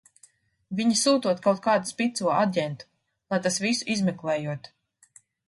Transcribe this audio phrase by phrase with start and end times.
[0.77, 2.89] Viņi sūtot kaut kādu spico aģentu,
[3.35, 4.73] lai tas visu izmeklējot!